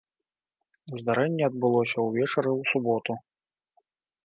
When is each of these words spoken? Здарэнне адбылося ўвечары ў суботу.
Здарэнне 1.03 1.43
адбылося 1.49 1.97
ўвечары 2.07 2.51
ў 2.59 2.73
суботу. 2.73 3.13